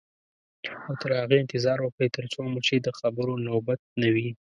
[0.87, 4.29] او تر هغې انتظار وکړئ تر څو مو چې د خبرو نوبت نه وي.